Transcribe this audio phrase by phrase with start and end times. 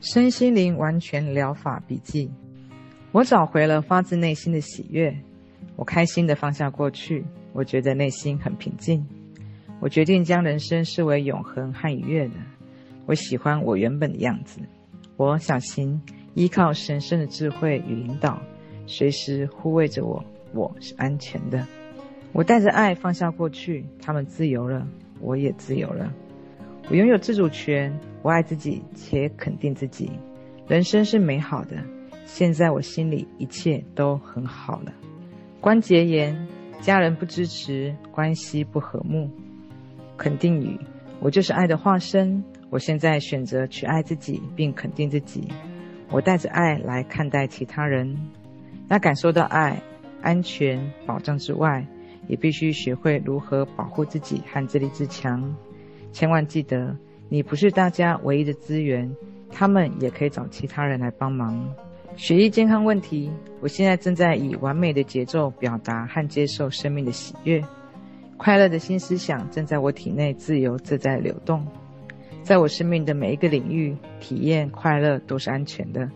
[0.00, 2.30] 身心灵完全疗法笔记，
[3.12, 5.16] 我找回了发自内心的喜悦。
[5.74, 9.06] 我开心地放下过去，我觉得内心很平静。
[9.80, 12.34] 我决定将人生视为永恒和愉悦的。
[13.06, 14.60] 我喜欢我原本的样子。
[15.16, 16.00] 我小心
[16.34, 18.40] 依靠神圣的智慧与引导，
[18.86, 20.24] 随时护卫着我。
[20.52, 21.66] 我是安全的。
[22.32, 24.86] 我带着爱放下过去，他们自由了，
[25.20, 26.12] 我也自由了。
[26.88, 30.10] 我拥有自主权，我爱自己且肯定自己。
[30.66, 31.76] 人生是美好的，
[32.24, 34.92] 现在我心里一切都很好了。
[35.60, 36.48] 关节炎，
[36.80, 39.30] 家人不支持，关系不和睦。
[40.16, 40.76] 肯定语，
[41.20, 42.42] 我就是爱的化身。
[42.68, 45.46] 我现在选择去爱自己，并肯定自己。
[46.10, 48.12] 我带着爱来看待其他人。
[48.88, 49.80] 那感受到爱、
[50.20, 51.86] 安全、保障之外，
[52.26, 55.54] 也必须学会如何保护自己和自立自强。
[56.10, 56.96] 千万记得，
[57.28, 59.10] 你不是大家唯一的资源，
[59.50, 61.74] 他们也可以找其他人来帮忙。
[62.16, 67.62] 血液健康问题，我现在正在以完美的节奏表达和接受生命的喜悦，
[68.36, 71.66] 快乐的新思想正在我体内自由自在流动，
[72.42, 76.08] 在我生命的每一个领域，体验快乐都是安全的。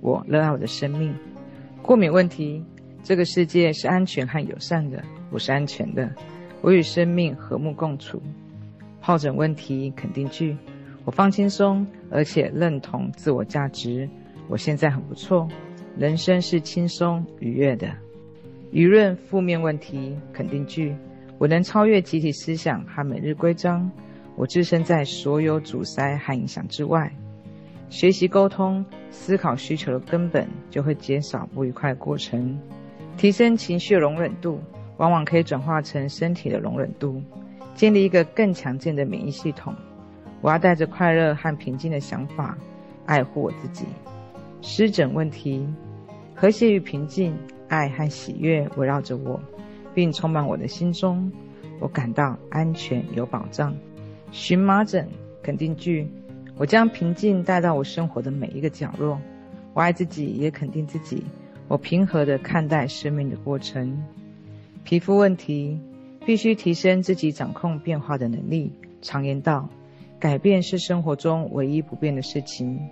[0.00, 1.14] 我热爱我的生命。
[1.80, 2.62] 过敏问题，
[3.02, 6.12] 这个世界是安全和友善的，我是安全的，
[6.60, 8.20] 我与生命和睦共处。
[9.06, 10.56] 疱疹问题肯定句：
[11.04, 14.08] 我放轻松，而且认同自我价值。
[14.48, 15.46] 我现在很不错，
[15.96, 17.86] 人生是轻松愉悦的。
[18.72, 20.92] 舆论负面问题肯定句：
[21.38, 23.88] 我能超越集体思想和每日规章。
[24.34, 27.08] 我置身在所有阻塞和影响之外。
[27.88, 32.58] 学习沟通，思考需求的根本，就会减少不愉快的过程。
[33.16, 34.60] 提升情绪容忍度，
[34.96, 37.22] 往往可以转化成身体的容忍度。
[37.76, 39.72] 建立一个更强健的免疫系统。
[40.40, 42.56] 我要带着快乐和平静的想法，
[43.04, 43.84] 爱护我自己。
[44.62, 45.64] 湿疹问题，
[46.34, 47.36] 和谐与平静，
[47.68, 49.40] 爱和喜悦围绕着我，
[49.94, 51.30] 并充满我的心中。
[51.78, 53.76] 我感到安全有保障。
[54.32, 55.06] 荨麻疹
[55.42, 56.08] 肯定句：
[56.56, 59.20] 我将平静带到我生活的每一个角落。
[59.74, 61.22] 我爱自己，也肯定自己。
[61.68, 64.02] 我平和地看待生命的过程。
[64.84, 65.78] 皮肤问题。
[66.26, 68.72] 必须提升自己掌控变化的能力。
[69.00, 69.70] 常言道，
[70.18, 72.90] 改变是生活中唯一不变的事情。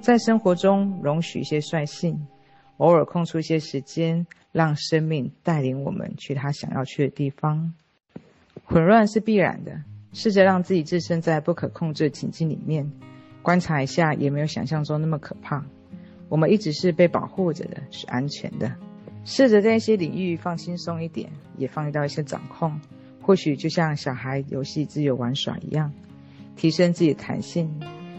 [0.00, 2.26] 在生活中容许一些率性，
[2.78, 7.74] 偶尔空出一些时间，让生命带领我们去他想要去的地方。
[8.64, 9.82] 混乱是必然的，
[10.14, 12.90] 试着让自己置身在不可控制情境里面，
[13.42, 15.62] 观察一下，也没有想象中那么可怕。
[16.30, 18.74] 我们一直是被保护着的，是安全的。
[19.24, 22.80] 试着在一些领域放轻松一点，也放一到一些掌控，
[23.20, 25.92] 或许就像小孩游戏自由玩耍一样，
[26.56, 27.70] 提升自己的弹性。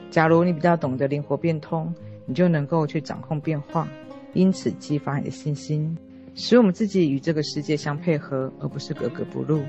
[0.10, 1.94] 假如你比较懂得灵活变通，
[2.26, 3.88] 你就能够去掌控变化，
[4.34, 5.98] 因此激发你的信心，
[6.36, 9.64] 使我们自己与这个世界相配合，而不是格格不入。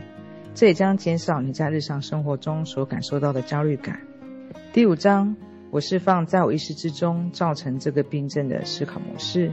[0.55, 4.01] 这也将减少你在日常生活中所感受到的焦虑感。
[4.73, 5.35] 第五章，
[5.71, 9.51] 我释放在我意识之中造成这个病症的思考模式，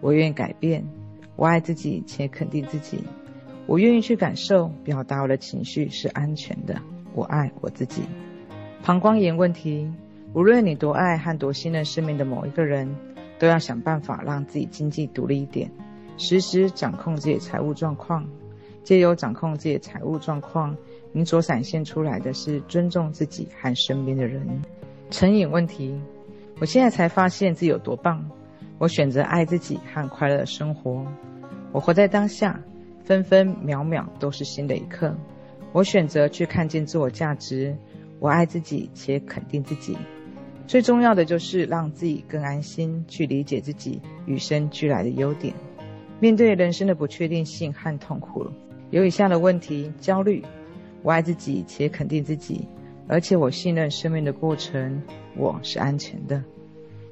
[0.00, 0.84] 我愿意改变。
[1.40, 3.02] 我爱自己且肯定自己，
[3.66, 6.78] 我愿意去感受、表达我的情绪是安全的。
[7.14, 8.02] 我爱我自己。
[8.82, 9.90] 膀胱炎问题，
[10.34, 12.94] 无论你多爱和多信任身边的某一个人，
[13.38, 15.70] 都要想办法让自己经济独立一点，
[16.18, 18.28] 时时掌控自己的财务状况。
[18.84, 20.76] 借由掌控自己的财务状况，
[21.10, 24.46] 你所展现出来的是尊重自己和身边的人。
[25.10, 25.98] 成瘾问题，
[26.60, 28.30] 我现在才发现自己有多棒。
[28.80, 31.06] 我选择爱自己和快乐生活。
[31.70, 32.58] 我活在当下，
[33.04, 35.14] 分分秒秒都是新的一刻。
[35.72, 37.76] 我选择去看见自我价值。
[38.20, 39.98] 我爱自己且肯定自己。
[40.66, 45.52] 最重要的就是让自己更安心，去理解自己与生俱来的优点。
[46.18, 48.46] 面对人生的不确定性和痛苦，
[48.88, 50.42] 有以下的问题：焦虑。
[51.02, 52.66] 我爱自己且肯定自己，
[53.06, 55.02] 而且我信任生命的过程，
[55.36, 56.42] 我是安全的。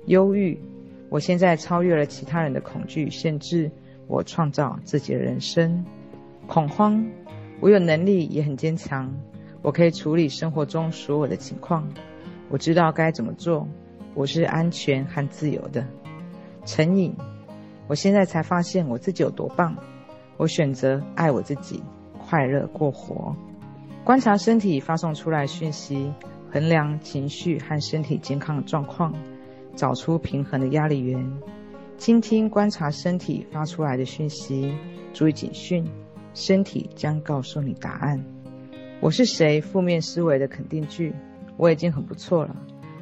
[0.07, 0.59] 忧郁。
[1.11, 3.71] 我现在超越了其他人的恐惧限制，
[4.07, 5.85] 我创造自己的人生。
[6.47, 7.05] 恐慌，
[7.61, 9.15] 我有能力也很坚强，
[9.63, 11.87] 我可以处理生活中所有的情况，
[12.49, 13.67] 我知道该怎么做，
[14.15, 15.87] 我是安全和自由的。
[16.65, 17.15] 成瘾，
[17.87, 19.77] 我现在才发现我自己有多棒，
[20.37, 21.83] 我选择爱我自己，
[22.19, 23.35] 快乐过活。
[24.05, 26.13] 观察身体发送出来讯息，
[26.51, 29.15] 衡量情绪和身体健康的状况。
[29.79, 31.25] 找出平衡的压力源，
[31.99, 34.75] 倾听观察身体发出来的讯息，
[35.15, 35.87] 注意警讯，
[36.35, 38.21] 身体将告诉你答案。
[38.99, 39.61] 我是谁？
[39.61, 41.15] 负面思维的肯定句，
[41.57, 42.57] 我已经很不错了。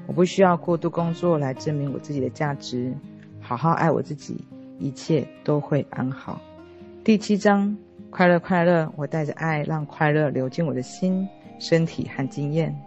[0.07, 2.93] 我不需要过度工作来证明我自己的价值，
[3.41, 4.45] 好好爱我自己，
[4.79, 6.39] 一切都会安好。
[7.03, 7.75] 第七章，
[8.11, 11.27] 快乐快乐，我带着爱，让快乐流进我的心、
[11.59, 12.79] 身体和经验。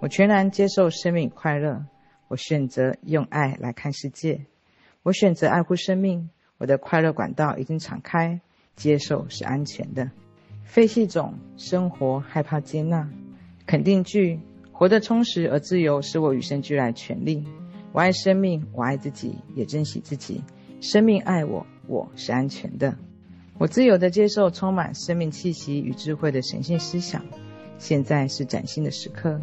[0.00, 1.84] 我全然接受生命快乐，
[2.28, 4.46] 我选择用爱来看世界。
[5.02, 8.40] 我选择爱护生命，我的快乐管道已经敞开，
[8.74, 10.10] 接受是安全的。
[10.64, 13.08] 废弃种生活，害怕接纳。
[13.66, 14.40] 肯定句：
[14.72, 17.46] 活得充实而自由是我与生俱来的权利。
[17.92, 20.42] 我爱生命，我爱自己，也珍惜自己。
[20.80, 22.96] 生命爱我，我是安全的。
[23.58, 27.24] 我自由地接受充满生命气息与智慧的神性思想。
[27.78, 29.40] 现在是崭新的时刻。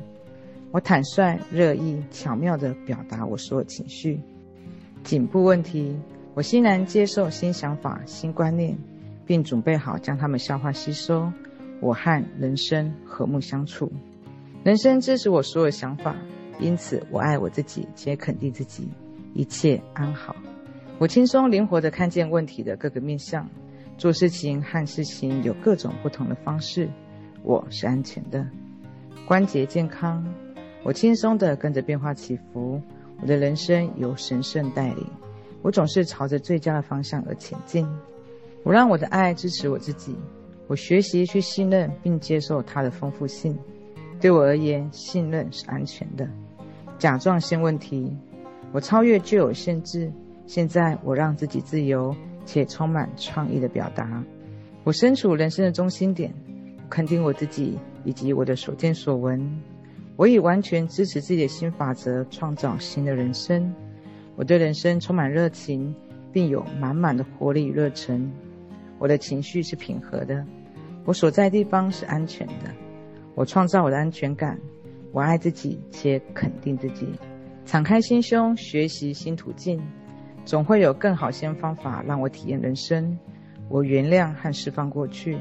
[0.73, 4.19] 我坦率、热意、巧妙地表达我所有情绪。
[5.03, 5.95] 颈部问题：
[6.33, 8.75] 我欣然接受新想法、新观念，
[9.23, 11.31] 并准备好将它们消化吸收。
[11.79, 13.91] 我和人生和睦相处。
[14.63, 16.15] 人生支持我所有想法，
[16.59, 18.89] 因此我爱我自己，且肯定自己，
[19.35, 20.35] 一切安好。
[20.97, 23.47] 我轻松灵活地看见问题的各个面向。
[23.95, 26.89] 做事情和事情有各种不同的方式，
[27.43, 28.43] 我是安全的。
[29.27, 30.25] 关节健康，
[30.83, 32.81] 我轻松地跟着变化起伏。
[33.21, 35.05] 我的人生由神圣带领，
[35.61, 37.87] 我总是朝着最佳的方向而前进。
[38.63, 40.15] 我让我的爱支持我自己，
[40.67, 43.57] 我学习去信任并接受它的丰富性。
[44.19, 46.27] 对我而言，信任是安全的。
[46.97, 48.15] 甲状腺问题，
[48.71, 50.11] 我超越旧有限制，
[50.45, 52.15] 现在我让自己自由。
[52.45, 54.21] 且充满创意的表达。
[54.83, 56.33] 我身处人生的中心点，
[56.89, 59.39] 肯定我自己以及我的所见所闻。
[60.15, 63.73] 我以完全支持自己的新法则创造新的人生。
[64.35, 65.93] 我对人生充满热情，
[66.31, 68.31] 并有满满的活力与热忱。
[68.99, 70.45] 我的情绪是平和的。
[71.05, 72.71] 我所在地方是安全的。
[73.35, 74.59] 我创造我的安全感。
[75.11, 77.07] 我爱自己且肯定自己。
[77.65, 79.81] 敞开心胸，学习新途径。
[80.45, 83.17] 总会有更好些方法让我体验人生。
[83.69, 85.37] 我原谅和释放过去，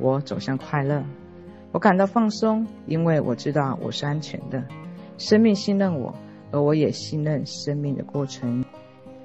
[0.00, 1.04] 我走向快乐。
[1.76, 4.64] 我感到放松，因为我知道我是安全的。
[5.18, 6.14] 生命信任我，
[6.50, 8.64] 而我也信任生命的过程。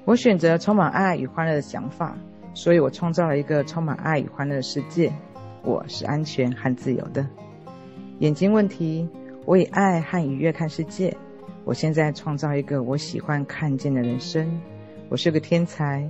[0.04, 2.14] 我选择充满爱与欢乐的想法，
[2.52, 5.10] 所以我创造了一个充满爱与欢乐的世界。
[5.62, 7.26] 我是安全和自由的。
[8.18, 9.08] 眼睛问题，
[9.46, 11.16] 我以爱和愉悦看世界。
[11.64, 14.60] 我现在创造一个我喜欢看见的人生。
[15.08, 16.06] 我是个天才，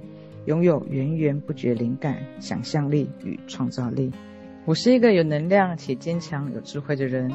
[0.47, 4.11] 拥有源源不绝灵感、想象力与创造力。
[4.65, 7.29] 我是一个有能量且坚强、有智慧的人。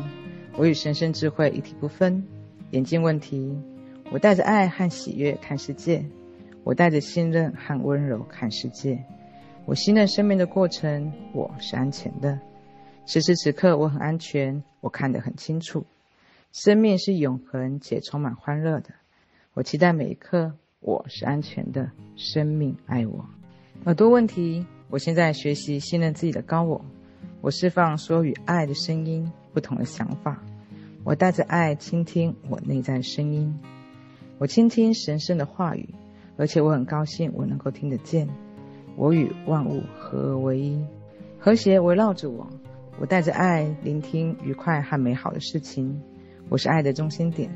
[0.56, 2.26] 我与神圣智慧一体不分。
[2.72, 3.54] 眼睛问题，
[4.12, 6.06] 我带着爱和喜悦看世界。
[6.64, 9.04] 我带着信任和温柔看世界。
[9.66, 12.40] 我信任生命的过程，我是安全的。
[13.06, 15.86] 此时此刻，我很安全，我看得很清楚。
[16.54, 18.92] 生命是永恒且充满欢乐的。
[19.54, 20.54] 我期待每一刻。
[20.80, 23.26] 我是安全的，生命爱我。
[23.84, 26.86] 耳朵问题，我现在学习信任自己的高我。
[27.48, 30.44] 我释放所有与爱的声音，不同的想法。
[31.06, 33.58] 我带着爱倾听我内在声音。
[34.38, 35.88] 我倾听神圣的话语，
[36.36, 38.28] 而且我很高兴我能够听得见。
[38.98, 40.86] 我与万物合而为一，
[41.40, 42.46] 和谐围绕着我。
[43.00, 46.02] 我带着爱聆听愉快和美好的事情。
[46.50, 47.50] 我是爱的中心点。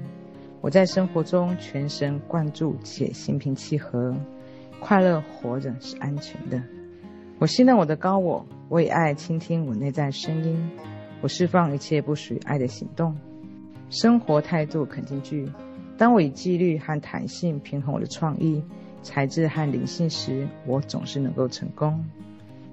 [0.62, 4.16] 我在生活中全神贯注且心平气和，
[4.80, 6.64] 快乐活着是安全的。
[7.42, 10.70] 我信任我的高我，我以爱倾听我内在声音，
[11.22, 13.18] 我释放一切不属于爱的行动。
[13.90, 15.52] 生活态度肯定句：
[15.98, 18.64] 当我以纪律和弹性平衡我的创意、
[19.02, 22.06] 才智和灵性时，我总是能够成功。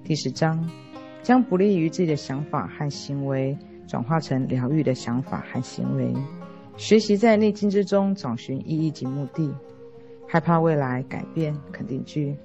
[0.04, 0.62] 第十章：
[1.22, 3.56] 将不利于自己的想法和行为
[3.86, 6.12] 转化成疗愈的想法和行为。
[6.76, 9.50] 学习在逆境之中找寻意义及目的，
[10.26, 12.36] 害怕未来改变肯定句，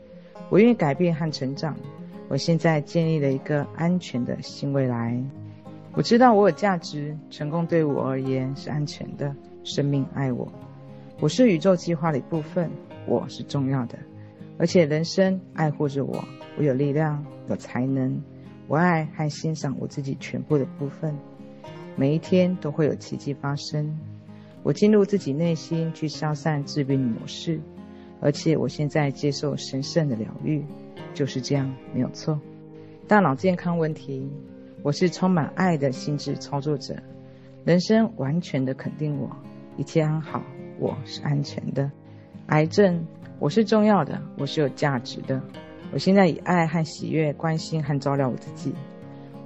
[0.49, 1.75] 我愿意改变和成长。
[2.33, 5.23] 我现在建立了一个安全的新未来。
[5.93, 9.35] 我知道我有价值，成功对我而言是安全的。
[9.63, 10.51] 生命爱我，
[11.19, 12.71] 我是宇宙计划的一部分，
[13.05, 13.99] 我是重要的，
[14.57, 16.25] 而且人生爱护着我。
[16.57, 18.19] 我有力量，有才能，
[18.67, 21.15] 我爱和欣赏我自己全部的部分。
[21.95, 23.95] 每一天都会有奇迹发生。
[24.63, 27.59] 我进入自己内心去消散治病模式，
[28.19, 30.65] 而且我现在接受神圣的疗愈，
[31.13, 32.39] 就是这样，没有错。
[33.07, 34.31] 大脑健康问题，
[34.81, 36.95] 我是充满爱的心智操作者，
[37.65, 39.29] 人生完全的肯定我，
[39.77, 40.41] 一切安好，
[40.79, 41.91] 我是安全的。
[42.47, 43.05] 癌症，
[43.39, 45.41] 我是重要的，我是有价值的，
[45.91, 48.73] 我现在以爱和喜悦关心和照料我自己，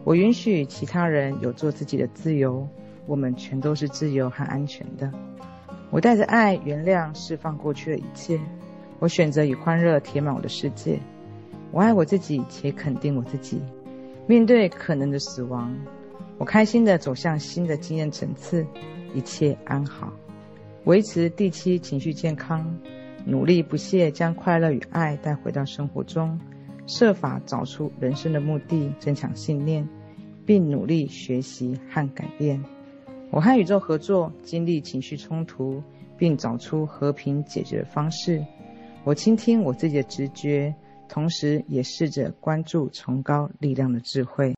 [0.03, 2.67] 我允许其他人有做自己的自由。
[3.05, 5.09] 我们全都是自由和安全的。
[5.91, 8.37] 我带着爱、原谅、释放过去的一切。
[8.99, 10.99] 我选择以欢乐填满我的世界。
[11.71, 13.61] 我爱我自己，且肯定我自己。
[14.25, 15.73] 面对可能的死亡，
[16.37, 18.65] 我开心地走向新的经验层次，
[19.13, 20.11] 一切安好。
[20.85, 22.77] 维持第七情绪健康，
[23.25, 26.39] 努力不懈将快乐与爱带回到生活中，
[26.87, 29.87] 设法找出人生的目的，增强信念，
[30.45, 32.63] 并努力学习和改变。
[33.29, 35.83] 我和宇宙合作，经历情绪冲突，
[36.17, 38.41] 并找出和平解决的方式。
[39.03, 40.73] 我倾听我自己的直觉。
[41.07, 44.56] 同时，也试着关注崇高力量的智慧。